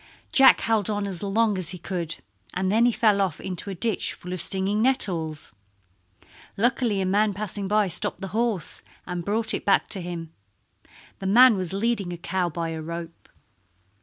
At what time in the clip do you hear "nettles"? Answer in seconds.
4.81-5.51